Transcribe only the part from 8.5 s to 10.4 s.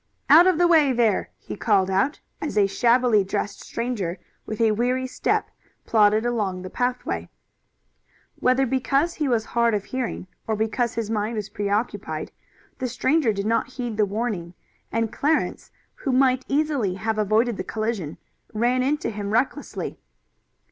because he was hard of hearing